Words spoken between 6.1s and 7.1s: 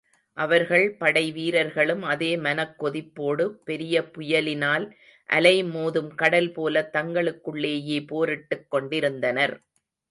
கடல் போலத்